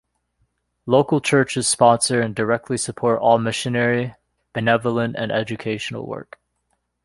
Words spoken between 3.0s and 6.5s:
all missionary, benevolent, and educational work.